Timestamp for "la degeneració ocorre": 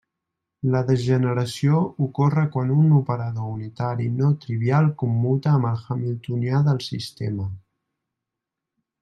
0.75-2.45